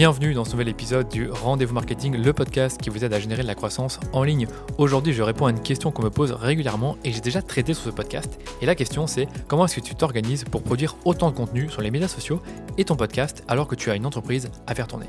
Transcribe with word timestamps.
Bienvenue 0.00 0.32
dans 0.32 0.46
ce 0.46 0.52
nouvel 0.52 0.68
épisode 0.68 1.10
du 1.10 1.28
Rendez-vous 1.28 1.74
Marketing, 1.74 2.16
le 2.16 2.32
podcast 2.32 2.80
qui 2.80 2.88
vous 2.88 3.04
aide 3.04 3.12
à 3.12 3.20
générer 3.20 3.42
de 3.42 3.46
la 3.46 3.54
croissance 3.54 4.00
en 4.14 4.22
ligne. 4.22 4.46
Aujourd'hui, 4.78 5.12
je 5.12 5.22
réponds 5.22 5.44
à 5.44 5.50
une 5.50 5.60
question 5.60 5.92
qu'on 5.92 6.02
me 6.02 6.08
pose 6.08 6.32
régulièrement 6.32 6.96
et 7.04 7.12
j'ai 7.12 7.20
déjà 7.20 7.42
traité 7.42 7.74
sur 7.74 7.84
ce 7.84 7.90
podcast. 7.90 8.40
Et 8.62 8.64
la 8.64 8.74
question, 8.74 9.06
c'est 9.06 9.28
comment 9.46 9.66
est-ce 9.66 9.76
que 9.76 9.82
tu 9.82 9.94
t'organises 9.94 10.44
pour 10.44 10.62
produire 10.62 10.96
autant 11.04 11.30
de 11.30 11.36
contenu 11.36 11.68
sur 11.68 11.82
les 11.82 11.90
médias 11.90 12.08
sociaux 12.08 12.40
et 12.78 12.84
ton 12.86 12.96
podcast 12.96 13.44
alors 13.46 13.68
que 13.68 13.74
tu 13.74 13.90
as 13.90 13.94
une 13.94 14.06
entreprise 14.06 14.50
à 14.66 14.74
faire 14.74 14.86
tourner? 14.86 15.04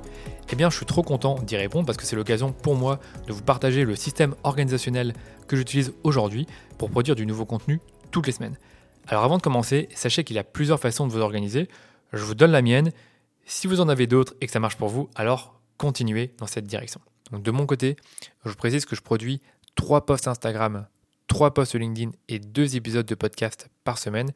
Eh 0.52 0.58
bien, 0.58 0.70
je 0.70 0.76
suis 0.76 0.86
trop 0.86 1.04
content 1.04 1.36
d'y 1.36 1.56
répondre 1.56 1.86
parce 1.86 1.98
que 1.98 2.04
c'est 2.04 2.18
l'occasion 2.18 2.52
pour 2.52 2.76
moi 2.76 3.00
de 3.28 3.32
vous 3.32 3.44
partager 3.44 3.86
le 3.86 3.96
système 3.96 4.36
organisationnel 4.44 5.14
que 5.48 5.56
j'utilise 5.56 5.94
aujourd'hui 6.04 6.48
pour 6.78 6.90
produire 6.90 7.16
du 7.16 7.26
nouveau 7.26 7.46
contenu 7.46 7.80
toutes 8.12 8.28
les 8.28 8.34
semaines. 8.34 8.58
Alors 9.08 9.24
avant 9.24 9.38
de 9.38 9.42
commencer, 9.42 9.88
sachez 9.96 10.26
qu'il 10.26 10.36
y 10.36 10.40
a 10.40 10.44
plusieurs 10.44 10.82
façons 10.82 11.08
de 11.08 11.14
vous 11.14 11.22
organiser. 11.22 11.70
Je 12.12 12.26
vous 12.26 12.36
donne 12.36 12.52
la 12.52 12.62
mienne 12.62 12.92
si 13.46 13.68
vous 13.68 13.82
en 13.82 13.90
avez 13.90 14.08
d'autres 14.08 14.36
et 14.42 14.46
que 14.46 14.52
ça 14.52 14.60
marche 14.60 14.78
pour 14.78 14.90
vous, 14.90 15.10
alors 15.16 15.60
continuez 15.78 16.34
dans 16.38 16.48
cette 16.48 16.66
direction. 16.66 17.02
Donc 17.32 17.44
de 17.44 17.52
mon 17.52 17.66
côté, 17.66 17.96
je 18.46 18.54
précise 18.54 18.86
que 18.86 18.96
je 18.96 19.02
produis 19.02 19.42
3 19.76 20.06
posts 20.06 20.28
Instagram, 20.28 20.88
3 21.28 21.54
posts 21.54 21.76
LinkedIn 21.76 22.12
et 22.28 22.40
2 22.40 22.76
épisodes 22.76 23.06
de 23.06 23.16
podcast 23.16 23.70
par 23.84 23.98
semaine. 23.98 24.32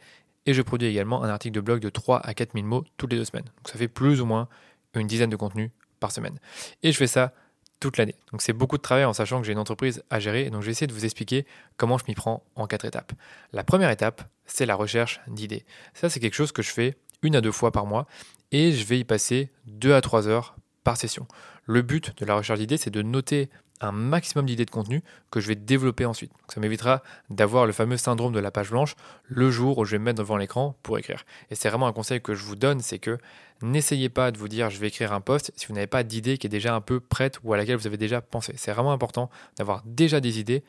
Et 0.46 0.54
je 0.54 0.62
produis 0.62 0.88
également 0.88 1.24
un 1.24 1.30
article 1.30 1.56
de 1.56 1.62
blog 1.62 1.82
de 1.82 1.90
3 1.90 2.20
à 2.20 2.34
4 2.34 2.54
000 2.54 2.66
mots 2.66 2.84
toutes 2.98 3.12
les 3.12 3.18
deux 3.18 3.26
semaines. 3.26 3.46
Donc 3.46 3.68
ça 3.68 3.78
fait 3.78 3.88
plus 3.88 4.22
ou 4.22 4.26
moins 4.26 4.48
une 4.94 5.08
dizaine 5.08 5.30
de 5.30 5.36
contenus 5.36 5.72
par 6.00 6.12
semaine. 6.12 6.40
Et 6.84 6.92
je 6.92 6.98
fais 6.98 7.08
ça 7.08 7.34
toute 7.80 7.98
l'année. 7.98 8.16
Donc 8.32 8.42
c'est 8.42 8.54
beaucoup 8.54 8.78
de 8.78 8.82
travail 8.82 9.06
en 9.06 9.14
sachant 9.14 9.40
que 9.42 9.46
j'ai 9.46 9.54
une 9.54 9.60
entreprise 9.60 10.04
à 10.10 10.20
gérer. 10.20 10.50
Donc 10.50 10.62
je 10.62 10.68
vais 10.68 10.72
essayer 10.72 10.88
de 10.88 10.94
vous 10.94 11.06
expliquer 11.06 11.46
comment 11.78 11.98
je 11.98 12.06
m'y 12.08 12.16
prends 12.16 12.44
en 12.56 12.68
quatre 12.68 12.86
étapes. 12.86 13.12
La 13.52 13.64
première 13.64 13.90
étape, 13.90 14.24
c'est 14.46 14.66
la 14.66 14.76
recherche 14.76 15.20
d'idées. 15.28 15.66
Ça, 15.94 16.10
c'est 16.10 16.20
quelque 16.20 16.36
chose 16.36 16.52
que 16.52 16.62
je 16.62 16.70
fais 16.70 16.96
une 17.22 17.36
à 17.36 17.42
deux 17.42 17.52
fois 17.52 17.72
par 17.72 17.86
mois 17.86 18.08
et 18.56 18.72
je 18.72 18.86
vais 18.86 19.00
y 19.00 19.04
passer 19.04 19.50
deux 19.68 19.94
à 19.94 20.00
trois 20.00 20.30
heures 20.30 20.56
par 20.86 20.96
session. 20.96 21.28
Le 21.66 21.82
but 21.82 22.18
de 22.18 22.26
la 22.26 22.36
recherche 22.36 22.58
d'idées, 22.58 22.78
c'est 22.78 22.90
de 22.90 23.02
noter 23.02 23.50
un 23.82 23.92
maximum 23.92 24.46
d'idées 24.46 24.64
de 24.64 24.72
contenu 24.72 25.04
que 25.30 25.42
je 25.42 25.50
vais 25.50 25.56
développer 25.56 26.06
ensuite. 26.06 26.32
ça 26.48 26.62
m'évitera 26.62 27.04
d'avoir 27.30 27.66
le 27.66 27.74
fameux 27.74 27.98
syndrome 27.98 28.32
de 28.32 28.40
la 28.40 28.52
page 28.52 28.70
blanche 28.70 28.96
le 29.26 29.52
jour 29.52 29.78
où 29.78 29.84
je 29.84 29.92
vais 29.92 30.00
me 30.00 30.06
mettre 30.06 30.20
devant 30.20 30.38
l'écran 30.38 30.78
pour 30.84 30.98
écrire. 30.98 31.26
Et 31.52 31.56
c'est 31.56 31.68
vraiment 31.68 31.88
un 31.88 31.92
conseil 31.92 32.22
que 32.22 32.34
je 32.34 32.46
vous 32.46 32.56
donne, 32.56 32.80
c'est 32.80 32.98
que 32.98 33.18
n'essayez 33.62 34.08
pas 34.08 34.32
de 34.32 34.38
vous 34.38 34.48
dire 34.48 34.70
je 34.70 34.80
vais 34.80 34.88
écrire 34.88 35.12
un 35.12 35.20
post 35.20 35.52
si 35.58 35.68
vous 35.68 35.74
n'avez 35.74 35.88
pas 35.88 36.04
d'idée 36.04 36.38
qui 36.38 36.48
est 36.48 36.50
déjà 36.50 36.74
un 36.74 36.80
peu 36.80 37.02
prête 37.02 37.40
ou 37.44 37.52
à 37.52 37.58
laquelle 37.58 37.76
vous 37.76 37.88
avez 37.88 37.98
déjà 37.98 38.22
pensé. 38.22 38.54
C'est 38.56 38.72
vraiment 38.72 38.94
important 38.94 39.30
d'avoir 39.58 39.84
déjà 39.86 40.22
des 40.22 40.40
idées 40.40 40.64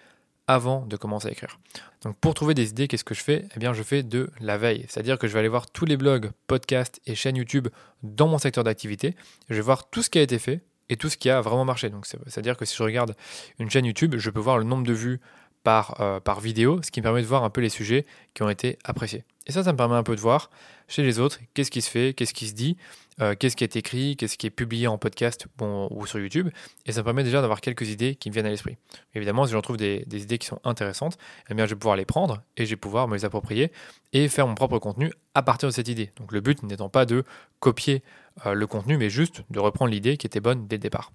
avant 0.46 0.86
de 0.86 0.96
commencer 0.96 1.28
à 1.28 1.30
écrire. 1.32 1.58
Donc 2.02 2.16
pour 2.18 2.34
trouver 2.34 2.54
des 2.54 2.70
idées, 2.70 2.88
qu'est-ce 2.88 3.04
que 3.04 3.14
je 3.14 3.22
fais? 3.22 3.46
Eh 3.56 3.58
bien 3.58 3.72
je 3.72 3.82
fais 3.82 4.02
de 4.02 4.30
la 4.40 4.58
veille, 4.58 4.86
c'est-à-dire 4.88 5.18
que 5.18 5.26
je 5.26 5.32
vais 5.32 5.40
aller 5.40 5.48
voir 5.48 5.70
tous 5.70 5.84
les 5.84 5.96
blogs, 5.96 6.30
podcasts 6.46 7.00
et 7.06 7.14
chaînes 7.14 7.36
YouTube 7.36 7.68
dans 8.02 8.28
mon 8.28 8.38
secteur 8.38 8.64
d'activité, 8.64 9.16
je 9.48 9.54
vais 9.54 9.60
voir 9.60 9.90
tout 9.90 10.02
ce 10.02 10.10
qui 10.10 10.18
a 10.18 10.22
été 10.22 10.38
fait 10.38 10.60
et 10.88 10.96
tout 10.96 11.08
ce 11.08 11.16
qui 11.16 11.30
a 11.30 11.40
vraiment 11.40 11.64
marché. 11.64 11.90
Donc 11.90 12.06
c'est-à-dire 12.06 12.56
que 12.56 12.64
si 12.64 12.76
je 12.76 12.82
regarde 12.82 13.16
une 13.58 13.70
chaîne 13.70 13.84
YouTube, 13.84 14.14
je 14.18 14.30
peux 14.30 14.40
voir 14.40 14.58
le 14.58 14.64
nombre 14.64 14.86
de 14.86 14.92
vues 14.92 15.20
par, 15.64 16.00
euh, 16.00 16.20
par 16.20 16.38
vidéo, 16.40 16.80
ce 16.84 16.92
qui 16.92 17.00
me 17.00 17.02
permet 17.02 17.22
de 17.22 17.26
voir 17.26 17.42
un 17.42 17.50
peu 17.50 17.60
les 17.60 17.70
sujets 17.70 18.06
qui 18.34 18.44
ont 18.44 18.48
été 18.48 18.78
appréciés. 18.84 19.24
Et 19.48 19.52
ça, 19.52 19.64
ça 19.64 19.72
me 19.72 19.76
permet 19.76 19.96
un 19.96 20.04
peu 20.04 20.14
de 20.14 20.20
voir 20.20 20.50
chez 20.86 21.02
les 21.02 21.18
autres 21.18 21.40
qu'est-ce 21.54 21.72
qui 21.72 21.82
se 21.82 21.90
fait, 21.90 22.14
qu'est-ce 22.14 22.34
qui 22.34 22.46
se 22.46 22.54
dit, 22.54 22.76
euh, 23.20 23.34
qu'est-ce 23.34 23.56
qui 23.56 23.64
est 23.64 23.76
écrit, 23.76 24.16
qu'est-ce 24.16 24.36
qui 24.36 24.46
est 24.46 24.50
publié 24.50 24.86
en 24.86 24.98
podcast 24.98 25.46
ou 25.60 26.06
sur 26.06 26.18
YouTube. 26.18 26.50
Et 26.84 26.92
ça 26.92 27.00
me 27.00 27.04
permet 27.04 27.24
déjà 27.24 27.40
d'avoir 27.40 27.60
quelques 27.60 27.88
idées 27.88 28.14
qui 28.14 28.28
me 28.28 28.34
viennent 28.34 28.46
à 28.46 28.50
l'esprit. 28.50 28.76
Évidemment, 29.14 29.46
si 29.46 29.52
j'en 29.52 29.62
trouve 29.62 29.76
des, 29.76 30.04
idées 30.12 30.38
qui 30.38 30.46
sont 30.46 30.60
intéressantes, 30.64 31.16
eh 31.50 31.54
je 31.56 31.64
vais 31.64 31.74
pouvoir 31.74 31.96
les 31.96 32.04
prendre 32.04 32.42
et 32.56 32.64
je 32.64 32.70
vais 32.70 32.76
pouvoir 32.76 33.08
me 33.08 33.14
les 33.14 33.24
approprier 33.24 33.72
et 34.12 34.28
faire 34.28 34.46
mon 34.46 34.54
propre 34.54 34.78
contenu 34.78 35.12
à 35.34 35.42
partir 35.42 35.68
de 35.68 35.74
cette 35.74 35.88
idée. 35.88 36.12
Donc 36.16 36.32
le 36.32 36.40
but 36.40 36.62
n'étant 36.62 36.88
pas 36.88 37.06
de 37.06 37.24
copier 37.60 38.02
euh, 38.44 38.54
le 38.54 38.66
contenu, 38.66 38.98
mais 38.98 39.08
juste 39.08 39.42
de 39.50 39.58
reprendre 39.60 39.90
l'idée 39.90 40.16
qui 40.16 40.26
était 40.26 40.40
bonne 40.40 40.66
dès 40.66 40.76
le 40.76 40.80
départ. 40.82 41.12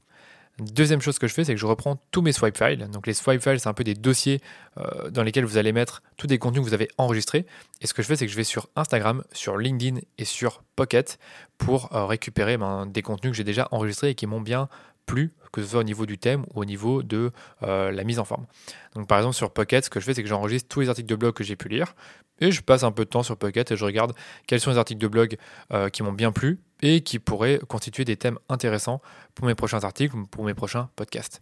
Deuxième 0.62 1.02
chose 1.02 1.18
que 1.18 1.28
je 1.28 1.34
fais, 1.34 1.44
c'est 1.44 1.56
que 1.56 1.60
je 1.60 1.66
reprends 1.66 2.00
tous 2.12 2.22
mes 2.22 2.32
swipe 2.32 2.56
files. 2.56 2.88
Donc 2.92 3.08
les 3.08 3.16
swipe 3.16 3.42
files, 3.42 3.60
c'est 3.60 3.68
un 3.68 3.74
peu 3.74 3.84
des 3.84 3.96
dossiers 3.96 4.42
euh, 4.78 5.10
dans 5.10 5.24
lesquels 5.24 5.44
vous 5.44 5.58
allez 5.58 5.72
mettre 5.72 6.04
tous 6.18 6.28
des 6.28 6.38
contenus 6.38 6.64
que 6.64 6.68
vous 6.68 6.76
avez 6.76 6.88
enregistrés. 7.00 7.48
Et 7.82 7.88
ce 7.88 7.96
que 7.96 8.04
je 8.04 8.08
fais, 8.08 8.16
c'est 8.16 8.28
que 8.28 8.32
je 8.32 8.38
vais 8.38 8.44
sur 8.44 8.70
Instagram, 8.76 9.24
sur 9.32 9.58
LinkedIn 9.58 10.02
et 10.20 10.26
sur 10.26 10.62
Pocket 10.76 11.18
pour 11.58 11.96
euh, 11.96 12.06
récupérer 12.06 12.58
ben, 12.58 12.86
des 12.86 13.02
contenus 13.02 13.32
que 13.32 13.38
j'ai 13.38 13.44
déjà 13.44 13.68
enregistrés 13.72 14.12
et 14.12 14.16
qui 14.16 14.28
m'ont 14.28 14.40
bien 14.40 14.70
que 15.52 15.62
ce 15.62 15.68
soit 15.68 15.80
au 15.82 15.84
niveau 15.84 16.06
du 16.06 16.18
thème 16.18 16.46
ou 16.54 16.62
au 16.62 16.66
niveau 16.66 17.04
de 17.04 17.32
euh, 17.64 17.92
la 17.92 18.04
mise 18.04 18.20
en 18.20 18.26
forme. 18.26 18.46
Donc 18.96 19.08
par 19.08 19.18
exemple 19.18 19.36
sur 19.36 19.52
Pocket, 19.52 19.84
ce 19.84 19.90
que 19.90 20.00
je 20.00 20.06
fais, 20.06 20.14
c'est 20.14 20.24
que 20.24 20.30
j'enregistre 20.30 20.68
tous 20.70 20.82
les 20.82 20.90
articles 20.90 21.10
de 21.10 21.16
blog 21.16 21.34
que 21.34 21.44
j'ai 21.44 21.56
pu 21.56 21.70
lire 21.70 21.96
et 22.40 22.52
je 22.52 22.62
passe 22.62 22.84
un 22.84 22.92
peu 22.92 23.06
de 23.06 23.10
temps 23.10 23.24
sur 23.24 23.38
Pocket 23.38 23.72
et 23.72 23.76
je 23.76 23.86
regarde 23.86 24.14
quels 24.48 24.60
sont 24.60 24.72
les 24.72 24.78
articles 24.78 25.02
de 25.02 25.08
blog 25.08 25.38
qui 25.94 26.04
m'ont 26.04 26.14
bien 26.14 26.32
plu 26.32 26.60
et 26.82 27.02
qui 27.02 27.20
pourraient 27.20 27.60
constituer 27.68 28.06
des 28.06 28.18
thèmes 28.18 28.40
intéressants 28.50 29.02
pour 29.36 29.46
mes 29.46 29.56
prochains 29.56 29.84
articles 29.84 30.16
ou 30.16 30.26
pour 30.26 30.44
mes 30.44 30.56
prochains 30.56 30.90
podcasts. 30.96 31.42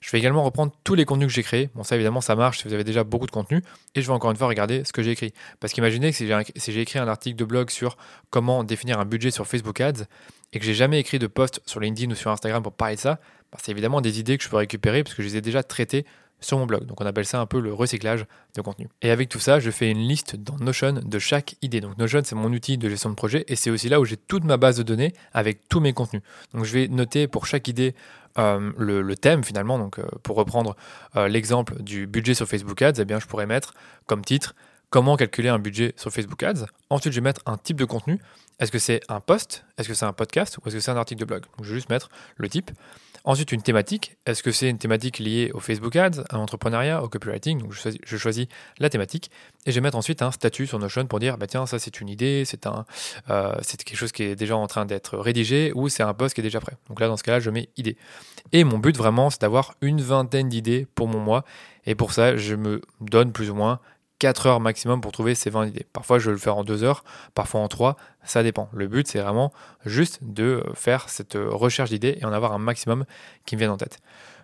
Je 0.00 0.10
vais 0.10 0.18
également 0.18 0.42
reprendre 0.42 0.72
tous 0.84 0.94
les 0.94 1.04
contenus 1.04 1.28
que 1.28 1.34
j'ai 1.34 1.42
créés. 1.42 1.70
Bon, 1.74 1.82
ça 1.82 1.94
évidemment, 1.94 2.20
ça 2.20 2.36
marche 2.36 2.58
si 2.58 2.68
vous 2.68 2.74
avez 2.74 2.84
déjà 2.84 3.04
beaucoup 3.04 3.26
de 3.26 3.30
contenu. 3.30 3.62
Et 3.94 4.02
je 4.02 4.06
vais 4.06 4.12
encore 4.12 4.30
une 4.30 4.36
fois 4.36 4.48
regarder 4.48 4.84
ce 4.84 4.92
que 4.92 5.02
j'ai 5.02 5.12
écrit. 5.12 5.32
Parce 5.60 5.72
qu'imaginez 5.72 6.10
que 6.10 6.16
si 6.16 6.26
j'ai 6.72 6.80
écrit 6.80 6.98
un 6.98 7.08
article 7.08 7.36
de 7.36 7.44
blog 7.44 7.70
sur 7.70 7.96
comment 8.30 8.64
définir 8.64 9.00
un 9.00 9.04
budget 9.04 9.30
sur 9.30 9.46
Facebook 9.46 9.80
Ads 9.80 10.04
et 10.52 10.58
que 10.58 10.64
j'ai 10.64 10.74
jamais 10.74 10.98
écrit 11.00 11.18
de 11.18 11.26
post 11.26 11.60
sur 11.66 11.80
LinkedIn 11.80 12.12
ou 12.12 12.14
sur 12.14 12.30
Instagram 12.30 12.62
pour 12.62 12.72
parler 12.72 12.96
de 12.96 13.00
ça, 13.00 13.20
bah, 13.52 13.58
c'est 13.62 13.72
évidemment 13.72 14.00
des 14.00 14.20
idées 14.20 14.38
que 14.38 14.44
je 14.44 14.48
peux 14.48 14.56
récupérer 14.56 15.02
parce 15.02 15.14
que 15.14 15.22
je 15.22 15.28
les 15.28 15.36
ai 15.36 15.40
déjà 15.40 15.62
traitées 15.62 16.06
sur 16.40 16.58
mon 16.58 16.66
blog. 16.66 16.86
Donc 16.86 17.00
on 17.00 17.06
appelle 17.06 17.26
ça 17.26 17.40
un 17.40 17.46
peu 17.46 17.60
le 17.60 17.72
recyclage 17.72 18.26
de 18.54 18.60
contenu. 18.62 18.88
Et 19.02 19.10
avec 19.10 19.28
tout 19.28 19.38
ça, 19.38 19.60
je 19.60 19.70
fais 19.70 19.90
une 19.90 19.98
liste 19.98 20.36
dans 20.36 20.56
Notion 20.56 20.92
de 20.92 21.18
chaque 21.18 21.56
idée. 21.62 21.80
Donc 21.80 21.98
Notion, 21.98 22.22
c'est 22.24 22.34
mon 22.34 22.52
outil 22.52 22.78
de 22.78 22.88
gestion 22.88 23.10
de 23.10 23.14
projet 23.14 23.44
et 23.48 23.56
c'est 23.56 23.70
aussi 23.70 23.88
là 23.88 24.00
où 24.00 24.04
j'ai 24.04 24.16
toute 24.16 24.44
ma 24.44 24.56
base 24.56 24.76
de 24.76 24.82
données 24.82 25.12
avec 25.32 25.68
tous 25.68 25.80
mes 25.80 25.92
contenus. 25.92 26.22
Donc 26.54 26.64
je 26.64 26.72
vais 26.72 26.88
noter 26.88 27.26
pour 27.28 27.46
chaque 27.46 27.68
idée 27.68 27.94
euh, 28.38 28.70
le, 28.78 29.16
thème 29.16 29.42
finalement. 29.42 29.78
Donc 29.78 29.98
euh, 29.98 30.06
pour 30.22 30.36
reprendre 30.36 30.76
euh, 31.16 31.28
l'exemple 31.28 31.82
du 31.82 32.06
budget 32.06 32.34
sur 32.34 32.46
Facebook 32.46 32.80
Ads, 32.82 33.00
eh 33.00 33.04
bien 33.04 33.18
je 33.18 33.26
pourrais 33.26 33.46
mettre 33.46 33.74
comme 34.06 34.24
titre 34.24 34.54
comment 34.90 35.16
calculer 35.16 35.48
un 35.48 35.58
budget 35.58 35.92
sur 35.96 36.10
Facebook 36.10 36.42
Ads. 36.42 36.66
Ensuite, 36.90 37.12
je 37.12 37.18
vais 37.18 37.24
mettre 37.24 37.42
un 37.46 37.56
type 37.56 37.76
de 37.76 37.84
contenu. 37.84 38.20
Est-ce 38.58 38.72
que 38.72 38.78
c'est 38.78 39.00
un 39.08 39.20
post? 39.20 39.64
Est-ce 39.76 39.88
que 39.88 39.94
c'est 39.94 40.06
un 40.06 40.12
podcast? 40.12 40.58
Ou 40.58 40.62
est-ce 40.66 40.76
que 40.76 40.80
c'est 40.80 40.90
un 40.90 40.96
article 40.96 41.20
de 41.20 41.26
blog? 41.26 41.44
Je 41.62 41.68
vais 41.68 41.74
juste 41.74 41.90
mettre 41.90 42.08
le 42.36 42.48
type. 42.48 42.70
Ensuite, 43.24 43.52
une 43.52 43.62
thématique. 43.62 44.16
Est-ce 44.26 44.42
que 44.42 44.50
c'est 44.50 44.70
une 44.70 44.78
thématique 44.78 45.18
liée 45.18 45.50
au 45.52 45.60
Facebook 45.60 45.94
Ads, 45.94 46.24
à 46.30 46.36
l'entrepreneuriat, 46.36 47.02
au 47.02 47.08
copywriting? 47.08 47.58
Donc, 47.58 47.72
je 47.72 48.16
choisis, 48.16 48.46
la 48.78 48.88
thématique 48.88 49.30
et 49.66 49.70
je 49.70 49.74
vais 49.74 49.80
mettre 49.82 49.98
ensuite 49.98 50.22
un 50.22 50.30
statut 50.30 50.66
sur 50.66 50.78
Notion 50.78 51.06
pour 51.06 51.18
dire 51.18 51.36
bah 51.36 51.46
tiens, 51.46 51.66
ça 51.66 51.78
c'est 51.78 52.00
une 52.00 52.08
idée, 52.08 52.44
c'est 52.46 52.66
un, 52.66 52.86
euh, 53.28 53.54
quelque 53.76 53.96
chose 53.96 54.12
qui 54.12 54.22
est 54.22 54.34
déjà 54.34 54.56
en 54.56 54.66
train 54.66 54.86
d'être 54.86 55.18
rédigé 55.18 55.72
ou 55.74 55.88
c'est 55.88 56.02
un 56.02 56.14
post 56.14 56.34
qui 56.34 56.40
est 56.40 56.44
déjà 56.44 56.60
prêt. 56.60 56.76
Donc 56.88 57.00
là, 57.00 57.08
dans 57.08 57.18
ce 57.18 57.22
cas-là, 57.22 57.40
je 57.40 57.50
mets 57.50 57.68
idée. 57.76 57.96
Et 58.52 58.64
mon 58.64 58.78
but 58.78 58.96
vraiment, 58.96 59.28
c'est 59.28 59.42
d'avoir 59.42 59.74
une 59.82 60.00
vingtaine 60.00 60.48
d'idées 60.48 60.86
pour 60.94 61.06
mon 61.06 61.18
mois. 61.18 61.44
Et 61.84 61.94
pour 61.94 62.12
ça, 62.12 62.36
je 62.36 62.54
me 62.54 62.80
donne 63.00 63.32
plus 63.32 63.50
ou 63.50 63.54
moins 63.54 63.80
4 64.18 64.46
heures 64.46 64.60
maximum 64.60 65.00
pour 65.00 65.12
trouver 65.12 65.34
ces 65.34 65.50
20 65.50 65.66
idées. 65.66 65.86
Parfois, 65.92 66.18
je 66.18 66.26
vais 66.26 66.32
le 66.32 66.38
faire 66.38 66.56
en 66.56 66.64
2 66.64 66.82
heures, 66.82 67.04
parfois 67.34 67.60
en 67.60 67.68
3, 67.68 67.96
ça 68.24 68.42
dépend. 68.42 68.68
Le 68.72 68.86
but, 68.88 69.06
c'est 69.06 69.20
vraiment 69.20 69.52
juste 69.84 70.18
de 70.22 70.62
faire 70.74 71.08
cette 71.08 71.34
recherche 71.36 71.90
d'idées 71.90 72.18
et 72.20 72.24
en 72.24 72.32
avoir 72.32 72.52
un 72.52 72.58
maximum 72.58 73.04
qui 73.46 73.56
me 73.56 73.60
viennent 73.60 73.70
en 73.70 73.76
tête. 73.76 74.00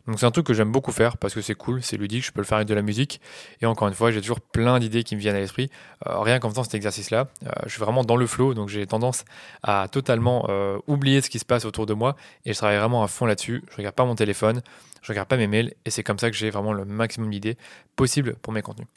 Donc 0.07 0.19
c'est 0.19 0.27
un 0.27 0.31
truc 0.31 0.47
que 0.47 0.53
j'aime 0.53 0.71
beaucoup 0.71 0.93
faire 0.93 1.17
parce 1.17 1.33
que 1.35 1.41
c'est 1.41 1.55
cool, 1.55 1.83
c'est 1.83 1.97
ludique, 1.97 2.25
je 2.25 2.33
peux 2.33 2.41
le 2.41 2.47
faire 2.47 2.57
avec 2.57 2.69
de 2.69 2.75
la 2.75 2.83
musique. 2.83 3.21
Et 3.63 3.67
encore 3.67 3.89
une 3.89 3.95
fois, 3.95 4.11
j'ai 4.11 4.21
toujours 4.21 4.41
plein 4.41 4.79
d'idées 4.79 5.03
qui 5.03 5.17
me 5.17 5.21
viennent 5.21 5.37
à 5.37 5.41
l'esprit. 5.41 5.71
Euh, 6.07 6.19
rien 6.21 6.39
qu'en 6.39 6.51
faisant 6.51 6.65
cet 6.65 6.75
exercice-là, 6.75 7.29
euh, 7.47 7.51
je 7.65 7.71
suis 7.71 7.81
vraiment 7.81 8.05
dans 8.05 8.17
le 8.17 8.27
flow, 8.27 8.53
donc 8.53 8.69
j'ai 8.69 8.87
tendance 8.87 9.25
à 9.63 9.89
totalement 9.91 10.47
euh, 10.51 10.79
oublier 10.87 11.23
ce 11.23 11.31
qui 11.31 11.39
se 11.39 11.45
passe 11.45 11.65
autour 11.65 11.87
de 11.87 11.95
moi 11.95 12.17
et 12.45 12.53
je 12.53 12.59
travaille 12.59 12.79
vraiment 12.79 13.03
à 13.03 13.09
fond 13.09 13.25
là-dessus. 13.25 13.63
Je 13.71 13.77
regarde 13.77 13.95
pas 13.95 14.05
mon 14.05 14.15
téléphone, 14.15 14.63
je 15.01 15.11
regarde 15.11 15.29
pas 15.29 15.39
mes 15.39 15.47
mails 15.47 15.73
et 15.87 15.91
c'est 15.91 16.03
comme 16.03 16.19
ça 16.19 16.31
que 16.31 16.37
j'ai 16.37 16.51
vraiment 16.51 16.75
le 16.75 16.85
maximum 16.85 17.31
d'idées 17.31 17.57
possibles 17.97 18.37
pour 18.37 18.53
mes 18.53 18.63
contenus. 18.63 18.89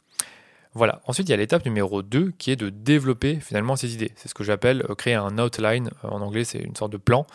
Voilà. 0.77 1.01
Ensuite, 1.07 1.27
il 1.27 1.31
y 1.31 1.33
a 1.33 1.37
l'étape 1.37 1.65
numéro 1.65 2.03
2 2.03 2.33
qui 2.37 2.51
est 2.51 2.55
de 2.55 2.69
développer 2.69 3.39
finalement 3.39 3.75
ces 3.75 3.95
idées. 3.95 4.11
C'est 4.15 4.27
ce 4.27 4.35
que 4.35 4.43
j'appelle 4.43 4.85
euh, 4.89 4.93
créer 4.93 5.15
un 5.15 5.39
outline. 5.39 5.89
Euh, 6.03 6.09
en 6.09 6.21
anglais, 6.21 6.43
c'est 6.43 6.59
une 6.59 6.75
sorte 6.75 6.91
de 6.91 6.97
plan. 6.97 7.25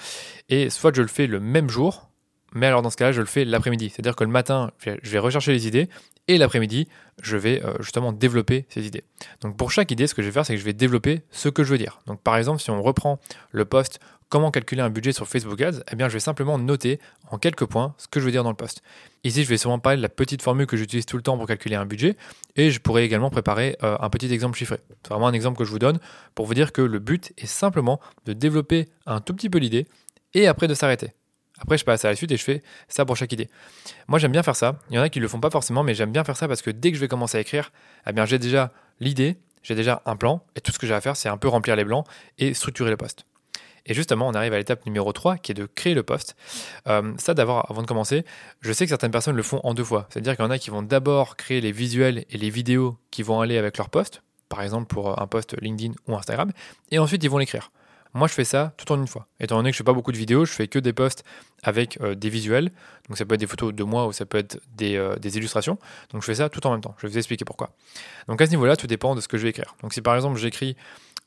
Et 0.49 0.71
soit 0.71 0.95
je 0.95 1.03
le 1.03 1.09
fais 1.09 1.27
le 1.27 1.41
même 1.41 1.69
jour, 1.69 2.09
mais 2.55 2.69
alors 2.69 2.83
dans 2.83 2.91
ce 2.91 2.97
cas-là, 2.97 3.11
je 3.11 3.21
le 3.21 3.27
fais 3.27 3.45
l'après-midi. 3.45 3.91
C'est-à-dire 3.91 4.15
que 4.15 4.23
le 4.23 4.31
matin, 4.31 4.71
je 4.79 5.11
vais 5.11 5.19
rechercher 5.19 5.53
les 5.53 5.67
idées 5.67 5.89
et 6.29 6.39
l'après-midi, 6.39 6.87
je 7.21 7.37
vais 7.37 7.65
euh, 7.65 7.75
justement 7.81 8.13
développer 8.13 8.67
ces 8.69 8.87
idées. 8.87 9.03
Donc 9.41 9.57
pour 9.57 9.73
chaque 9.73 9.91
idée, 9.91 10.07
ce 10.07 10.15
que 10.15 10.23
je 10.23 10.29
vais 10.29 10.33
faire, 10.33 10.47
c'est 10.47 10.55
que 10.55 10.61
je 10.61 10.65
vais 10.65 10.73
développer 10.73 11.23
ce 11.33 11.49
que 11.49 11.65
je 11.65 11.71
veux 11.71 11.79
dire. 11.79 12.01
Donc 12.07 12.23
par 12.23 12.37
exemple, 12.37 12.63
si 12.63 12.71
on 12.71 12.81
reprend 12.81 13.19
le 13.51 13.65
post 13.65 13.99
comment 14.33 14.51
calculer 14.51 14.81
un 14.81 14.89
budget 14.89 15.13
sur 15.13 15.29
Facebook 15.29 15.61
Ads, 15.61 15.83
eh 15.93 15.95
bien, 15.95 16.09
je 16.09 16.15
vais 16.15 16.21
simplement 16.21 16.57
noter 16.57 17.01
en 17.31 17.37
quelques 17.37 17.67
points 17.67 17.95
ce 17.99 18.09
que 18.09 18.19
je 18.19 18.25
veux 18.25 18.31
dire 18.31 18.43
dans 18.43 18.49
le 18.49 18.57
post. 18.57 18.83
Ici, 19.25 19.45
je 19.45 19.49
vais 19.51 19.59
sûrement 19.59 19.79
parler 19.79 19.99
de 19.99 20.03
la 20.03 20.09
petite 20.09 20.41
formule 20.41 20.67
que 20.67 20.79
j'utilise 20.79 21.05
tout 21.05 21.19
le 21.19 21.23
temps 21.23 21.37
pour 21.37 21.47
calculer 21.47 21.77
un 21.77 21.85
budget 21.85 22.17
et 22.57 22.71
je 22.71 22.81
pourrais 22.81 23.05
également 23.05 23.29
préparer 23.29 23.77
euh, 23.83 23.99
un 24.01 24.09
petit 24.09 24.33
exemple 24.33 24.57
chiffré. 24.57 24.79
C'est 25.03 25.11
vraiment 25.11 25.27
un 25.27 25.35
exemple 25.35 25.59
que 25.59 25.65
je 25.65 25.71
vous 25.71 25.79
donne 25.79 25.99
pour 26.35 26.47
vous 26.47 26.55
dire 26.55 26.73
que 26.73 26.81
le 26.81 26.99
but 26.99 27.35
est 27.37 27.47
simplement 27.47 28.01
de 28.25 28.33
développer 28.33 28.89
un 29.05 29.21
tout 29.21 29.35
petit 29.35 29.51
peu 29.51 29.59
l'idée 29.59 29.87
et 30.33 30.47
après 30.47 30.67
de 30.67 30.73
s'arrêter. 30.73 31.13
Après, 31.59 31.77
je 31.77 31.85
passe 31.85 32.07
à 32.07 32.09
la 32.09 32.17
suite 32.17 32.33
et 32.33 32.39
je 32.39 32.43
fais 32.43 32.63
ça 32.89 33.05
pour 33.05 33.19
chaque 33.19 33.33
idée. 33.33 33.51
Moi, 34.09 34.19
j'aime 34.19 34.33
bien 34.33 34.43
faire 34.43 34.57
ça. 34.57 34.79
Il 34.89 34.97
y 34.97 34.99
en 34.99 35.03
a 35.03 35.11
qui 35.11 35.19
ne 35.19 35.25
le 35.25 35.29
font 35.29 35.41
pas 35.41 35.51
forcément, 35.51 35.83
mais 35.83 35.93
j'aime 35.93 36.11
bien 36.11 36.25
faire 36.25 36.39
ça 36.39 36.49
parce 36.49 36.63
que 36.63 36.71
dès 36.71 36.91
que 36.91 36.97
je 36.97 37.03
vais 37.03 37.09
commencer 37.09 37.37
à 37.37 37.43
écrire, 37.43 37.71
eh 38.07 38.15
bien, 38.15 38.25
j'ai 38.25 38.39
déjà 38.39 38.73
l'idée, 38.99 39.37
j'ai 39.63 39.75
déjà 39.75 40.01
un 40.07 40.17
plan 40.17 40.43
et 40.57 40.63
tout 40.63 40.73
ce 40.73 40.79
que 40.79 40.87
j'ai 40.87 40.95
à 40.95 41.03
faire, 41.03 41.19
c'est 41.19 41.29
un 41.29 41.37
peu 41.37 41.49
remplir 41.49 41.77
les 41.77 41.85
blancs 41.85 42.07
et 42.39 42.55
structurer 42.55 42.89
le 42.89 42.97
post. 42.97 43.27
Et 43.87 43.95
justement, 43.95 44.29
on 44.29 44.35
arrive 44.35 44.53
à 44.53 44.59
l'étape 44.59 44.87
numéro 44.87 45.13
3 45.13 45.39
qui 45.39 45.53
est 45.53 45.55
de 45.55 45.67
créer 45.67 45.95
le 45.95 46.03
post. 46.03 46.37
Euh, 46.87 47.13
ça, 47.19 47.35
d'abord, 47.35 47.67
avant 47.71 47.83
de 47.83 47.87
commencer, 47.87 48.25
je 48.61 48.73
sais 48.73 48.85
que 48.85 48.91
certaines 48.91 49.11
personnes 49.11 49.37
le 49.37 49.43
font 49.43 49.61
en 49.65 49.75
deux 49.75 49.85
fois. 49.85 50.07
C'est-à-dire 50.11 50.37
qu'il 50.37 50.45
y 50.45 50.49
en 50.49 50.51
a 50.51 50.59
qui 50.59 50.71
vont 50.71 50.83
d'abord 50.83 51.37
créer 51.37 51.61
les 51.61 51.73
visuels 51.73 52.25
et 52.31 52.39
les 52.39 52.51
vidéos 52.51 52.97
qui 53.11 53.23
vont 53.23 53.41
aller 53.41 53.59
avec 53.59 53.79
leur 53.79 53.91
post, 53.91 54.23
par 54.49 54.63
exemple 54.63 54.87
pour 54.87 55.21
un 55.21 55.27
post 55.27 55.57
LinkedIn 55.61 55.95
ou 56.07 56.17
Instagram, 56.17 56.53
et 56.91 56.99
ensuite 56.99 57.23
ils 57.25 57.31
vont 57.31 57.39
l'écrire. 57.39 57.71
Moi, 58.15 58.29
je 58.29 58.35
fais 58.35 58.45
ça 58.45 58.75
tout 58.77 58.91
en 58.93 58.97
une 58.97 59.07
fois. 59.07 59.27
Étant 59.41 59.57
donné 59.57 59.71
que 59.71 59.75
je 59.75 59.79
fais 59.79 59.85
pas 59.85 59.95
beaucoup 59.95 60.13
de 60.13 60.19
vidéos, 60.19 60.45
je 60.45 60.53
fais 60.53 60.69
que 60.69 60.79
des 60.79 60.93
posts 60.93 61.25
avec 61.63 61.99
euh, 62.03 62.15
des 62.15 62.29
visuels. 62.29 62.71
Donc, 63.09 63.17
ça 63.17 63.25
peut 63.25 63.35
être 63.35 63.41
des 63.41 63.47
photos 63.47 63.73
de 63.73 63.85
moi 63.85 64.07
ou 64.07 64.13
ça 64.13 64.27
peut 64.27 64.37
être 64.37 64.61
des, 64.75 64.97
euh, 64.97 65.17
des, 65.17 65.39
illustrations. 65.39 65.79
Donc, 66.11 66.21
je 66.21 66.27
fais 66.27 66.35
ça 66.35 66.51
tout 66.51 66.65
en 66.67 66.73
même 66.73 66.83
temps. 66.83 66.95
Je 66.99 67.07
vais 67.07 67.13
vous 67.13 67.19
expliquer 67.19 67.47
pourquoi. 67.47 67.71
Donc, 68.29 68.41
à 68.43 68.47
ce 68.47 68.51
niveau-là, 68.51 68.77
tout 68.77 68.87
dépend 68.87 69.15
de 69.15 69.23
ce 69.23 69.29
que 69.29 69.39
je 69.39 69.45
vais 69.45 69.49
écrire. 69.49 69.77
Donc, 69.83 69.95
si 69.95 70.03
par 70.03 70.15
exemple, 70.15 70.39
j'écris 70.39 70.77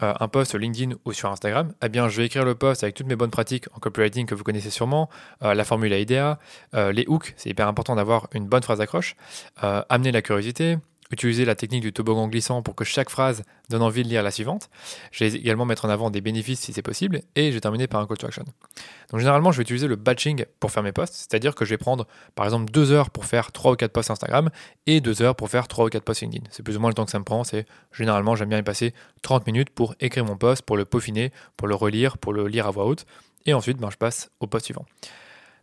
euh, 0.03 0.13
un 0.19 0.27
post 0.27 0.55
LinkedIn 0.55 0.95
ou 1.05 1.13
sur 1.13 1.31
Instagram, 1.31 1.73
eh 1.83 1.89
bien, 1.89 2.09
je 2.09 2.17
vais 2.17 2.25
écrire 2.25 2.45
le 2.45 2.55
post 2.55 2.83
avec 2.83 2.95
toutes 2.95 3.07
mes 3.07 3.15
bonnes 3.15 3.31
pratiques 3.31 3.65
en 3.73 3.79
copywriting 3.79 4.25
que 4.25 4.35
vous 4.35 4.43
connaissez 4.43 4.69
sûrement, 4.69 5.09
la 5.41 5.63
formule 5.63 5.93
AIDA, 5.93 6.39
les 6.73 7.05
hooks, 7.07 7.33
c'est 7.37 7.49
hyper 7.49 7.67
important 7.67 7.95
d'avoir 7.95 8.27
une 8.33 8.47
bonne 8.47 8.63
phrase 8.63 8.79
d'accroche, 8.79 9.15
amener 9.61 10.11
la 10.11 10.21
curiosité, 10.21 10.77
utiliser 11.11 11.45
la 11.45 11.55
technique 11.55 11.81
du 11.81 11.93
toboggan 11.93 12.27
glissant 12.27 12.61
pour 12.61 12.75
que 12.75 12.83
chaque 12.83 13.09
phrase 13.09 13.43
donne 13.69 13.81
envie 13.81 14.03
de 14.03 14.09
lire 14.09 14.23
la 14.23 14.31
suivante. 14.31 14.69
Je 15.11 15.23
vais 15.23 15.33
également 15.33 15.65
mettre 15.65 15.85
en 15.85 15.89
avant 15.89 16.09
des 16.09 16.21
bénéfices 16.21 16.59
si 16.61 16.73
c'est 16.73 16.81
possible 16.81 17.21
et 17.35 17.49
je 17.49 17.53
vais 17.53 17.61
terminer 17.61 17.87
par 17.87 18.01
un 18.01 18.07
call 18.07 18.17
to 18.17 18.27
action. 18.27 18.43
Donc 19.11 19.19
généralement, 19.19 19.51
je 19.51 19.57
vais 19.57 19.63
utiliser 19.63 19.87
le 19.87 19.95
batching 19.95 20.45
pour 20.59 20.71
faire 20.71 20.83
mes 20.83 20.91
posts, 20.91 21.13
c'est-à-dire 21.13 21.53
que 21.55 21.63
je 21.63 21.69
vais 21.71 21.77
prendre 21.77 22.07
par 22.33 22.45
exemple 22.45 22.71
deux 22.71 22.91
heures 22.91 23.09
pour 23.09 23.25
faire 23.25 23.51
trois 23.51 23.73
ou 23.73 23.75
quatre 23.75 23.91
posts 23.91 24.11
Instagram 24.11 24.49
et 24.87 24.99
deux 24.99 25.21
heures 25.21 25.35
pour 25.35 25.49
faire 25.49 25.67
trois 25.67 25.85
ou 25.85 25.89
quatre 25.89 26.03
posts 26.03 26.21
LinkedIn. 26.21 26.45
C'est 26.51 26.63
plus 26.63 26.77
ou 26.77 26.79
moins 26.79 26.89
le 26.89 26.95
temps 26.95 27.05
que 27.05 27.11
ça 27.11 27.19
me 27.19 27.23
prend. 27.23 27.43
C'est 27.43 27.65
généralement, 27.91 28.35
j'aime 28.35 28.49
bien 28.49 28.57
y 28.57 28.63
passer 28.63 28.93
30 29.21 29.45
minutes 29.47 29.69
pour 29.69 29.95
écrire 29.99 30.25
mon 30.25 30.37
post, 30.37 30.63
pour 30.63 30.77
le 30.77 30.85
peaufiner, 30.85 31.31
pour 31.57 31.67
le 31.67 31.75
relire, 31.75 32.17
pour 32.17 32.33
le 32.33 32.47
lire 32.47 32.67
à 32.67 32.71
voix 32.71 32.85
haute 32.85 33.05
et 33.45 33.53
ensuite, 33.53 33.77
ben, 33.77 33.89
je 33.89 33.97
passe 33.97 34.31
au 34.39 34.47
post 34.47 34.65
suivant. 34.65 34.85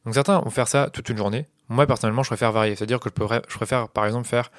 Donc 0.05 0.15
certains 0.15 0.41
vont 0.41 0.51
faire 0.51 0.69
ça 0.69 0.91
toute 0.91 1.09
une 1.09 1.17
journée. 1.17 1.47
Moi 1.69 1.87
personnellement, 1.87 2.23
je 2.23 2.29
préfère 2.29 2.53
varier, 2.53 2.75
c'est-à-dire 2.75 3.01
que 3.01 3.09
je 3.09 3.57
préfère 3.57 3.89
par 3.89 4.05
exemple 4.05 4.27
faire 4.27 4.51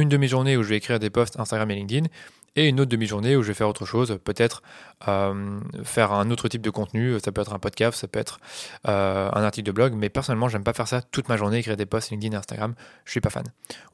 une 0.00 0.08
demi-journée 0.08 0.56
où 0.56 0.62
je 0.62 0.68
vais 0.68 0.76
écrire 0.76 0.98
des 0.98 1.10
posts 1.10 1.38
Instagram 1.38 1.70
et 1.70 1.76
LinkedIn, 1.76 2.08
et 2.56 2.68
une 2.68 2.80
autre 2.80 2.90
demi-journée 2.90 3.36
où 3.36 3.42
je 3.42 3.48
vais 3.48 3.54
faire 3.54 3.68
autre 3.68 3.86
chose, 3.86 4.18
peut-être 4.24 4.62
euh, 5.08 5.60
faire 5.84 6.12
un 6.12 6.30
autre 6.30 6.48
type 6.48 6.62
de 6.62 6.70
contenu, 6.70 7.18
ça 7.22 7.30
peut 7.30 7.40
être 7.40 7.52
un 7.52 7.58
podcast, 7.58 8.00
ça 8.00 8.08
peut 8.08 8.18
être 8.18 8.40
euh, 8.88 9.30
un 9.32 9.42
article 9.42 9.66
de 9.66 9.72
blog, 9.72 9.94
mais 9.94 10.08
personnellement, 10.08 10.48
j'aime 10.48 10.64
pas 10.64 10.72
faire 10.72 10.88
ça 10.88 11.00
toute 11.00 11.28
ma 11.28 11.36
journée, 11.36 11.58
écrire 11.58 11.76
des 11.76 11.86
posts 11.86 12.10
LinkedIn 12.10 12.34
et 12.34 12.38
Instagram, 12.38 12.74
je 13.04 13.12
suis 13.12 13.20
pas 13.20 13.30
fan. 13.30 13.44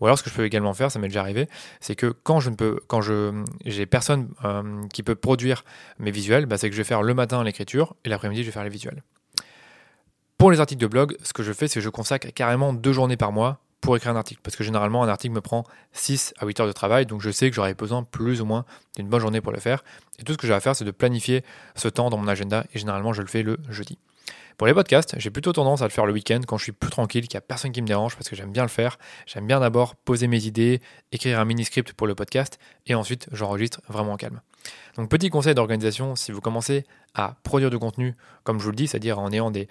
Ou 0.00 0.06
alors, 0.06 0.18
ce 0.18 0.22
que 0.22 0.30
je 0.30 0.34
peux 0.34 0.44
également 0.44 0.72
faire, 0.72 0.90
ça 0.90 0.98
m'est 0.98 1.08
déjà 1.08 1.20
arrivé, 1.20 1.48
c'est 1.80 1.96
que 1.96 2.06
quand 2.06 2.40
je 2.40 2.50
ne 2.50 2.56
peux, 2.56 2.80
quand 2.86 3.02
je 3.02 3.44
j'ai 3.66 3.86
personne 3.86 4.28
euh, 4.44 4.82
qui 4.92 5.02
peut 5.02 5.14
produire 5.14 5.64
mes 5.98 6.10
visuels, 6.10 6.46
bah, 6.46 6.56
c'est 6.56 6.70
que 6.70 6.74
je 6.74 6.80
vais 6.80 6.88
faire 6.88 7.02
le 7.02 7.14
matin 7.14 7.44
l'écriture 7.44 7.94
et 8.04 8.08
l'après-midi, 8.08 8.42
je 8.42 8.46
vais 8.46 8.52
faire 8.52 8.64
les 8.64 8.70
visuels. 8.70 9.02
Pour 10.38 10.50
les 10.50 10.60
articles 10.60 10.80
de 10.80 10.86
blog, 10.86 11.16
ce 11.22 11.32
que 11.32 11.42
je 11.42 11.52
fais, 11.52 11.66
c'est 11.66 11.80
que 11.80 11.84
je 11.84 11.88
consacre 11.88 12.28
carrément 12.28 12.74
deux 12.74 12.92
journées 12.92 13.16
par 13.16 13.32
mois 13.32 13.60
pour 13.86 13.96
écrire 13.96 14.12
un 14.12 14.16
article. 14.16 14.40
Parce 14.42 14.56
que 14.56 14.64
généralement, 14.64 15.04
un 15.04 15.08
article 15.08 15.32
me 15.32 15.40
prend 15.40 15.62
6 15.92 16.34
à 16.38 16.44
8 16.44 16.60
heures 16.60 16.66
de 16.66 16.72
travail, 16.72 17.06
donc 17.06 17.20
je 17.22 17.30
sais 17.30 17.48
que 17.48 17.54
j'aurai 17.54 17.72
besoin 17.74 18.02
plus 18.02 18.40
ou 18.40 18.44
moins 18.44 18.64
d'une 18.96 19.08
bonne 19.08 19.20
journée 19.20 19.40
pour 19.40 19.52
le 19.52 19.60
faire. 19.60 19.84
Et 20.18 20.24
tout 20.24 20.32
ce 20.32 20.38
que 20.38 20.46
j'ai 20.48 20.54
à 20.54 20.58
faire, 20.58 20.74
c'est 20.74 20.84
de 20.84 20.90
planifier 20.90 21.44
ce 21.76 21.86
temps 21.86 22.10
dans 22.10 22.18
mon 22.18 22.26
agenda, 22.26 22.64
et 22.74 22.80
généralement, 22.80 23.12
je 23.12 23.22
le 23.22 23.28
fais 23.28 23.44
le 23.44 23.58
jeudi. 23.70 23.96
Pour 24.56 24.66
les 24.66 24.72
podcasts, 24.72 25.14
j'ai 25.18 25.28
plutôt 25.28 25.52
tendance 25.52 25.82
à 25.82 25.84
le 25.84 25.90
faire 25.90 26.06
le 26.06 26.14
week-end 26.14 26.40
quand 26.46 26.56
je 26.56 26.62
suis 26.62 26.72
plus 26.72 26.88
tranquille, 26.88 27.28
qu'il 27.28 27.36
n'y 27.36 27.38
a 27.38 27.42
personne 27.42 27.72
qui 27.72 27.82
me 27.82 27.86
dérange 27.86 28.16
parce 28.16 28.30
que 28.30 28.34
j'aime 28.34 28.52
bien 28.52 28.62
le 28.62 28.70
faire. 28.70 28.98
J'aime 29.26 29.46
bien 29.46 29.60
d'abord 29.60 29.96
poser 29.96 30.28
mes 30.28 30.46
idées, 30.46 30.80
écrire 31.12 31.38
un 31.38 31.44
mini-script 31.44 31.92
pour 31.92 32.06
le 32.06 32.14
podcast 32.14 32.58
et 32.86 32.94
ensuite 32.94 33.28
j'enregistre 33.32 33.82
vraiment 33.86 34.12
en 34.12 34.16
calme. 34.16 34.40
Donc 34.96 35.10
petit 35.10 35.28
conseil 35.28 35.54
d'organisation, 35.54 36.16
si 36.16 36.32
vous 36.32 36.40
commencez 36.40 36.84
à 37.14 37.36
produire 37.42 37.68
du 37.68 37.78
contenu, 37.78 38.14
comme 38.44 38.58
je 38.58 38.64
vous 38.64 38.70
le 38.70 38.76
dis, 38.76 38.86
c'est-à-dire 38.86 39.18
en 39.18 39.30
ayant 39.30 39.50
des, 39.50 39.68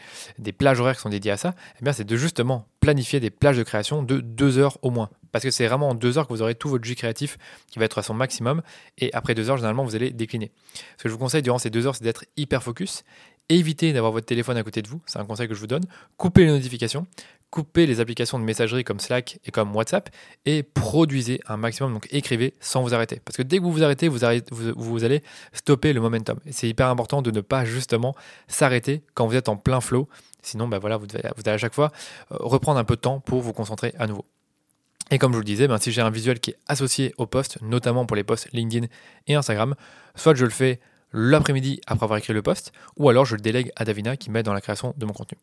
plages 0.55 0.79
horaires 0.79 0.95
qui 0.95 1.01
sont 1.01 1.09
dédiées 1.09 1.31
à 1.31 1.37
ça, 1.37 1.55
eh 1.79 1.83
bien 1.83 1.91
c'est 1.91 2.03
de 2.03 2.15
justement 2.15 2.67
planifier 2.79 3.19
des 3.19 3.31
plages 3.31 3.57
de 3.57 3.63
création 3.63 4.03
de 4.03 4.19
deux 4.19 4.59
heures 4.59 4.77
au 4.83 4.91
moins. 4.91 5.09
Parce 5.31 5.43
que 5.43 5.51
c'est 5.51 5.67
vraiment 5.67 5.89
en 5.89 5.95
deux 5.95 6.17
heures 6.17 6.27
que 6.27 6.33
vous 6.33 6.43
aurez 6.43 6.55
tout 6.55 6.69
votre 6.69 6.85
jus 6.85 6.95
créatif 6.95 7.37
qui 7.69 7.79
va 7.79 7.85
être 7.85 7.97
à 7.97 8.03
son 8.03 8.13
maximum. 8.13 8.61
Et 8.97 9.11
après 9.13 9.35
deux 9.35 9.49
heures, 9.49 9.57
généralement, 9.57 9.83
vous 9.83 9.95
allez 9.95 10.11
décliner. 10.11 10.51
Ce 10.97 11.03
que 11.03 11.09
je 11.09 11.13
vous 11.13 11.19
conseille 11.19 11.41
durant 11.41 11.57
ces 11.57 11.69
deux 11.69 11.87
heures, 11.87 11.95
c'est 11.95 12.05
d'être 12.05 12.23
hyper 12.37 12.63
focus 12.63 13.03
Évitez 13.47 13.93
d'avoir 13.93 14.11
votre 14.11 14.25
téléphone 14.25 14.57
à 14.57 14.63
côté 14.63 14.81
de 14.81 14.87
vous, 14.87 15.01
c'est 15.05 15.19
un 15.19 15.25
conseil 15.25 15.47
que 15.47 15.53
je 15.53 15.59
vous 15.59 15.67
donne. 15.67 15.83
Coupez 16.17 16.45
les 16.45 16.51
notifications, 16.51 17.05
coupez 17.51 17.85
les 17.85 17.99
applications 17.99 18.39
de 18.39 18.43
messagerie 18.43 18.83
comme 18.83 18.99
Slack 18.99 19.39
et 19.45 19.51
comme 19.51 19.75
WhatsApp 19.75 20.09
et 20.45 20.63
produisez 20.63 21.39
un 21.47 21.55
maximum, 21.55 21.93
donc 21.93 22.07
écrivez 22.09 22.55
sans 22.59 22.81
vous 22.81 22.95
arrêter. 22.95 23.21
Parce 23.23 23.37
que 23.37 23.43
dès 23.43 23.59
que 23.59 23.63
vous 23.63 23.71
vous 23.71 23.83
arrêtez, 23.83 24.07
vous, 24.07 24.19
vous, 24.51 25.03
allez 25.03 25.21
stopper 25.53 25.93
le 25.93 26.01
momentum. 26.01 26.39
c'est 26.49 26.67
hyper 26.67 26.89
important 26.89 27.21
de 27.21 27.29
ne 27.29 27.41
pas 27.41 27.65
justement 27.65 28.15
s'arrêter 28.47 29.03
quand 29.13 29.27
vous 29.27 29.35
êtes 29.35 29.47
en 29.47 29.57
plein 29.57 29.79
flow. 29.79 30.09
Sinon, 30.41 30.67
bah 30.67 30.79
voilà, 30.79 30.97
vous, 30.97 31.05
devez, 31.05 31.23
allez 31.23 31.49
à 31.49 31.57
chaque 31.57 31.73
fois 31.75 31.91
euh, 32.31 32.37
reprendre 32.39 32.79
un 32.79 32.83
peu 32.83 32.95
de 32.95 33.01
temps 33.01 33.19
pour 33.19 33.41
vous 33.41 33.53
concentrer 33.53 33.93
à 33.99 34.07
nouveau. 34.07 34.25
Et 35.11 35.19
comme 35.19 35.31
je 35.31 35.35
vous 35.35 35.41
le 35.41 35.45
disais, 35.45 35.67
ben, 35.67 35.77
si 35.77 35.91
j'ai 35.91 36.01
un 36.01 36.09
visuel 36.09 36.39
qui 36.39 36.51
est 36.51 36.57
associé 36.67 37.13
au 37.17 37.27
post, 37.27 37.59
notamment 37.61 38.07
pour 38.07 38.15
les 38.15 38.23
posts 38.23 38.49
LinkedIn 38.53 38.87
et 39.27 39.35
Instagram, 39.35 39.75
soit 40.15 40.33
je 40.33 40.45
le 40.45 40.51
fais 40.51 40.79
l'après-midi 41.15 41.79
après 41.87 42.03
avoir 42.03 42.19
écrit 42.19 42.33
le 42.33 42.41
post, 42.41 42.73
ou 42.97 43.09
alors 43.09 43.25
je 43.25 43.35
le 43.35 43.41
délègue 43.41 43.71
à 43.75 43.85
Davina 43.85 44.17
qui 44.17 44.29
m'aide 44.29 44.45
dans 44.45 44.53
la 44.53 44.61
création 44.61 44.93
de 44.97 45.05
mon 45.05 45.13
contenu. 45.13 45.37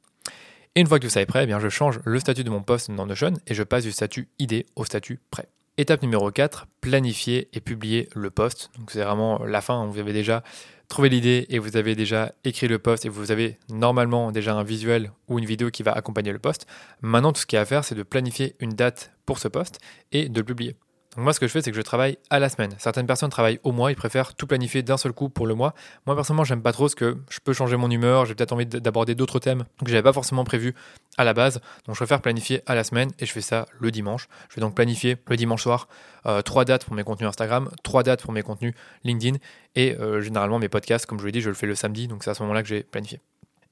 Et 0.75 0.81
une 0.81 0.87
fois 0.87 0.99
que 0.99 1.07
tout 1.07 1.11
ça 1.11 1.21
est 1.21 1.27
prêt, 1.27 1.45
eh 1.45 1.47
bien 1.47 1.59
je 1.59 1.69
change 1.69 2.01
le 2.05 2.19
statut 2.21 2.45
de 2.45 2.51
mon 2.51 2.63
post 2.63 2.91
dans 2.91 3.07
Notion 3.07 3.33
et 3.47 3.55
je 3.55 3.63
passe 3.63 3.85
du 3.85 3.93
statut 3.93 4.29
idée 4.39 4.67
au 4.77 4.85
statut 4.85 5.19
prêt. 5.31 5.49
Étape 5.79 6.03
numéro 6.03 6.31
4, 6.31 6.67
planifier 6.83 7.49
et 7.55 7.61
publier 7.61 8.09
le 8.15 8.31
post. 8.31 8.71
Donc 8.79 8.91
c'est 8.91 9.03
vraiment 9.03 9.43
la 9.45 9.63
fin, 9.63 9.87
vous 9.87 9.99
avez 9.99 10.13
déjà 10.13 10.43
trouvé 10.89 11.09
l'idée 11.09 11.47
et 11.49 11.59
vous 11.59 11.79
avez 11.79 11.95
déjà 11.95 12.33
écrit 12.45 12.69
le 12.69 12.79
post 12.79 13.07
et 13.07 13.09
vous 13.09 13.31
avez 13.31 13.57
normalement 13.71 14.31
déjà 14.31 14.55
un 14.55 14.63
visuel 14.65 15.11
ou 15.29 15.39
une 15.39 15.47
vidéo 15.47 15.71
qui 15.71 15.83
va 15.83 15.93
accompagner 15.93 16.33
le 16.33 16.39
post. 16.39 16.67
Maintenant 17.01 17.33
tout 17.33 17.41
ce 17.41 17.47
qu'il 17.47 17.57
y 17.57 17.59
a 17.59 17.63
à 17.63 17.65
faire 17.65 17.85
c'est 17.85 17.95
de 17.95 18.03
planifier 18.03 18.57
une 18.61 18.75
date 18.75 19.13
pour 19.25 19.39
ce 19.39 19.49
post 19.49 19.79
et 20.13 20.29
de 20.29 20.41
le 20.41 20.45
publier. 20.45 20.77
Donc 21.17 21.25
moi, 21.25 21.33
ce 21.35 21.41
que 21.41 21.47
je 21.47 21.53
fais, 21.53 21.61
c'est 21.61 21.71
que 21.71 21.77
je 21.77 21.83
travaille 21.83 22.17
à 22.31 22.39
la 22.39 22.49
semaine. 22.49 22.75
Certaines 22.79 23.07
personnes 23.07 23.29
travaillent 23.29 23.61
au 23.65 23.73
mois, 23.73 23.91
ils 23.91 23.97
préfèrent 23.97 24.35
tout 24.35 24.47
planifier 24.47 24.83
d'un 24.83 24.97
seul 24.97 25.13
coup 25.13 25.29
pour 25.29 25.47
le 25.47 25.55
mois. 25.55 25.75
Moi, 26.07 26.15
personnellement, 26.15 26.45
j'aime 26.45 26.63
pas 26.63 26.73
trop 26.73 26.89
ce 26.89 26.97
que 26.97 27.19
je 27.29 27.39
peux 27.45 27.53
changer 27.53 27.77
mon 27.77 27.91
humeur, 27.91 28.25
j'ai 28.25 28.35
peut-être 28.35 28.53
envie 28.53 28.65
d'aborder 28.65 29.15
d'autres 29.15 29.39
thèmes 29.39 29.65
que 29.85 29.91
j'avais 29.91 30.03
pas 30.03 30.15
forcément 30.15 30.45
prévu 30.45 30.75
à 31.19 31.25
la 31.25 31.35
base. 31.35 31.61
Donc 31.87 31.97
je 31.97 31.99
préfère 31.99 32.23
planifier 32.23 32.63
à 32.67 32.75
la 32.75 32.85
semaine 32.85 33.11
et 33.19 33.27
je 33.27 33.33
fais 33.33 33.43
ça 33.43 33.67
le 33.79 33.91
dimanche. 33.91 34.29
Je 34.49 34.57
vais 34.57 34.63
donc 34.63 34.75
planifier 34.75 35.19
le 35.27 35.37
dimanche 35.37 35.63
soir 35.63 35.89
euh, 36.25 36.41
trois 36.41 36.65
dates 36.65 36.85
pour 36.85 36.95
mes 36.95 37.05
contenus 37.05 37.29
Instagram, 37.29 37.71
trois 37.83 38.03
dates 38.03 38.23
pour 38.23 38.33
mes 38.33 38.43
contenus 38.43 38.75
LinkedIn 39.05 39.37
et 39.75 39.97
euh, 39.99 40.23
généralement 40.23 40.59
mes 40.59 40.69
podcasts, 40.69 41.05
comme 41.05 41.19
je 41.19 41.23
vous 41.23 41.27
l'ai 41.27 41.33
dit, 41.33 41.41
je 41.43 41.49
le 41.49 41.55
fais 41.55 41.67
le 41.67 41.75
samedi. 41.75 42.09
Donc 42.09 42.25
c'est 42.25 42.31
à 42.31 42.35
ce 42.35 42.43
moment-là 42.43 42.63
que 42.63 42.69
j'ai 42.69 42.83
planifié. 42.83 43.21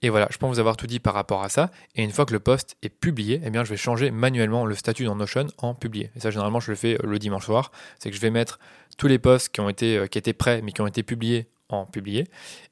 Et 0.03 0.09
voilà, 0.09 0.29
je 0.31 0.39
pense 0.39 0.55
vous 0.55 0.61
avoir 0.61 0.77
tout 0.77 0.87
dit 0.87 0.99
par 0.99 1.15
rapport 1.15 1.43
à 1.43 1.49
ça. 1.49 1.71
Et 1.95 2.03
une 2.03 2.11
fois 2.11 2.25
que 2.25 2.33
le 2.33 2.41
post 2.41 2.77
est 2.83 2.89
publié, 2.89 3.41
eh 3.45 3.51
bien, 3.51 3.65
je 3.65 3.71
vais 3.71 3.77
changer 3.77 4.11
manuellement 4.11 4.65
le 4.65 4.75
statut 4.75 5.05
dans 5.05 5.15
Notion 5.15 5.47
en 5.59 5.75
publié. 5.75 6.11
Et 6.17 6.21
ça, 6.21 6.31
généralement, 6.31 6.61
je 6.61 6.71
le 6.71 6.77
fais 6.77 6.95
euh, 6.95 7.07
le 7.07 7.19
dimanche 7.19 7.45
soir. 7.45 7.71
C'est 7.99 8.11
que 8.11 8.17
je 8.17 8.21
vais 8.21 8.31
mettre 8.31 8.59
tous 8.97 9.09
les 9.09 9.19
posts 9.19 9.51
qui 9.51 9.61
ont 9.61 9.69
été, 9.69 9.99
euh, 9.99 10.07
qui 10.07 10.17
étaient 10.17 10.33
prêts, 10.33 10.63
mais 10.63 10.73
qui 10.73 10.81
ont 10.81 10.87
été 10.87 11.03
publiés 11.03 11.49
en 11.69 11.85
publié. 11.85 12.27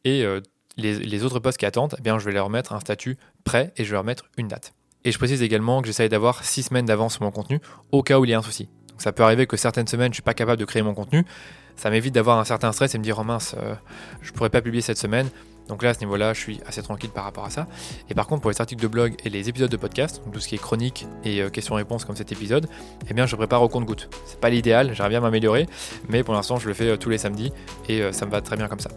Et 0.04 0.24
euh, 0.24 0.40
les, 0.78 1.24
autres 1.24 1.38
posts 1.38 1.58
qui 1.58 1.66
attendent, 1.66 1.96
eh 1.98 2.02
bien, 2.02 2.18
je 2.18 2.24
vais 2.24 2.32
leur 2.32 2.48
mettre 2.48 2.72
un 2.72 2.80
statut 2.80 3.18
prêt 3.44 3.72
et 3.76 3.84
je 3.84 3.90
vais 3.90 3.94
leur 3.94 4.04
mettre 4.04 4.24
une 4.38 4.48
date. 4.48 4.72
Et 5.04 5.12
je 5.12 5.18
précise 5.18 5.42
également 5.42 5.82
que 5.82 5.86
j'essaye 5.86 6.08
d'avoir 6.08 6.44
6 6.44 6.64
semaines 6.64 6.86
d'avance 6.86 7.14
sur 7.14 7.22
mon 7.22 7.30
contenu 7.30 7.60
au 7.92 8.02
cas 8.02 8.18
où 8.18 8.24
il 8.24 8.30
y 8.30 8.34
a 8.34 8.38
un 8.38 8.42
souci. 8.42 8.68
Donc 8.90 9.02
ça 9.02 9.12
peut 9.12 9.22
arriver 9.22 9.46
que 9.46 9.56
certaines 9.56 9.86
semaines, 9.86 10.06
je 10.06 10.10
ne 10.10 10.14
suis 10.14 10.22
pas 10.22 10.34
capable 10.34 10.58
de 10.58 10.64
créer 10.64 10.82
mon 10.82 10.94
contenu. 10.94 11.24
Ça 11.76 11.90
m'évite 11.90 12.14
d'avoir 12.14 12.38
un 12.38 12.44
certain 12.44 12.72
stress 12.72 12.94
et 12.94 12.98
me 12.98 13.04
dire, 13.04 13.18
oh 13.18 13.24
mince, 13.24 13.54
je 14.20 14.30
ne 14.32 14.36
pourrais 14.36 14.50
pas 14.50 14.60
publier 14.60 14.82
cette 14.82 14.98
semaine. 14.98 15.28
Donc 15.68 15.82
là, 15.82 15.90
à 15.90 15.94
ce 15.94 16.00
niveau-là, 16.00 16.32
je 16.32 16.40
suis 16.40 16.60
assez 16.66 16.82
tranquille 16.82 17.10
par 17.10 17.24
rapport 17.24 17.44
à 17.44 17.50
ça. 17.50 17.66
Et 18.10 18.14
par 18.14 18.26
contre, 18.26 18.42
pour 18.42 18.50
les 18.50 18.60
articles 18.60 18.82
de 18.82 18.88
blog 18.88 19.14
et 19.24 19.30
les 19.30 19.48
épisodes 19.48 19.70
de 19.70 19.76
podcast, 19.76 20.22
tout 20.32 20.40
ce 20.40 20.48
qui 20.48 20.54
est 20.54 20.58
chronique 20.58 21.06
et 21.24 21.42
euh, 21.42 21.50
questions-réponses 21.50 22.04
comme 22.04 22.16
cet 22.16 22.32
épisode, 22.32 22.68
eh 23.08 23.14
bien, 23.14 23.26
je 23.26 23.36
prépare 23.36 23.62
au 23.62 23.68
compte-goutte. 23.68 24.08
C'est 24.26 24.40
pas 24.40 24.50
l'idéal, 24.50 24.94
j'aimerais 24.94 25.10
bien 25.10 25.20
m'améliorer, 25.20 25.66
mais 26.08 26.22
pour 26.22 26.34
l'instant, 26.34 26.58
je 26.58 26.68
le 26.68 26.74
fais 26.74 26.88
euh, 26.88 26.96
tous 26.96 27.10
les 27.10 27.18
samedis 27.18 27.52
et 27.88 28.02
euh, 28.02 28.12
ça 28.12 28.26
me 28.26 28.30
va 28.30 28.40
très 28.40 28.56
bien 28.56 28.68
comme 28.68 28.80
ça. 28.80 28.90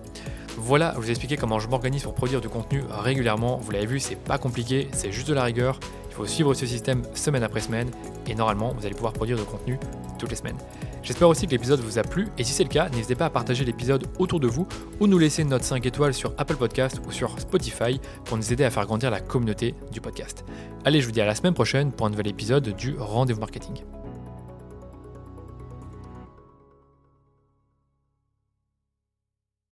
Voilà, 0.57 0.91
je 0.95 1.01
vous 1.01 1.07
ai 1.07 1.11
expliqué 1.11 1.37
comment 1.37 1.59
je 1.59 1.67
m'organise 1.67 2.03
pour 2.03 2.13
produire 2.13 2.41
du 2.41 2.49
contenu 2.49 2.83
régulièrement. 2.89 3.57
Vous 3.57 3.71
l'avez 3.71 3.85
vu, 3.85 3.99
c'est 3.99 4.15
pas 4.15 4.37
compliqué, 4.37 4.89
c'est 4.91 5.11
juste 5.11 5.27
de 5.27 5.33
la 5.33 5.43
rigueur. 5.43 5.79
Il 6.09 6.13
faut 6.13 6.25
suivre 6.25 6.53
ce 6.53 6.65
système 6.65 7.03
semaine 7.15 7.43
après 7.43 7.61
semaine 7.61 7.89
et 8.27 8.35
normalement, 8.35 8.73
vous 8.77 8.85
allez 8.85 8.95
pouvoir 8.95 9.13
produire 9.13 9.37
du 9.37 9.43
contenu 9.43 9.79
toutes 10.19 10.29
les 10.29 10.35
semaines. 10.35 10.57
J'espère 11.03 11.27
aussi 11.27 11.47
que 11.47 11.51
l'épisode 11.51 11.79
vous 11.79 11.97
a 11.97 12.03
plu 12.03 12.27
et 12.37 12.43
si 12.43 12.53
c'est 12.53 12.63
le 12.63 12.69
cas, 12.69 12.89
n'hésitez 12.89 13.15
pas 13.15 13.25
à 13.25 13.29
partager 13.29 13.65
l'épisode 13.65 14.05
autour 14.19 14.39
de 14.39 14.47
vous 14.47 14.67
ou 14.99 15.07
nous 15.07 15.17
laisser 15.17 15.43
note 15.43 15.63
5 15.63 15.85
étoiles 15.85 16.13
sur 16.13 16.33
Apple 16.37 16.55
Podcast 16.55 17.01
ou 17.07 17.11
sur 17.11 17.39
Spotify 17.39 17.99
pour 18.25 18.37
nous 18.37 18.53
aider 18.53 18.63
à 18.63 18.69
faire 18.69 18.85
grandir 18.85 19.09
la 19.09 19.19
communauté 19.19 19.75
du 19.91 19.99
podcast. 19.99 20.45
Allez, 20.85 21.01
je 21.01 21.05
vous 21.07 21.11
dis 21.11 21.21
à 21.21 21.25
la 21.25 21.35
semaine 21.35 21.53
prochaine 21.53 21.91
pour 21.91 22.05
un 22.05 22.09
nouvel 22.11 22.27
épisode 22.27 22.75
du 22.75 22.95
Rendez-vous 22.97 23.39
Marketing. 23.39 23.83